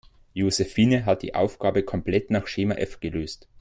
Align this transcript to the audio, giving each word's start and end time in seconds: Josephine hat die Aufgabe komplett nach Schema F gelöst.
Josephine 0.33 1.05
hat 1.05 1.21
die 1.21 1.35
Aufgabe 1.35 1.83
komplett 1.83 2.31
nach 2.31 2.47
Schema 2.47 2.73
F 2.73 3.01
gelöst. 3.01 3.47